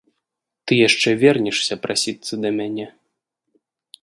Ты 0.65 0.73
яшчэ 0.87 1.09
вернешся 1.25 1.79
прасіцца 1.83 2.33
да 2.47 2.57
мяне. 2.57 2.87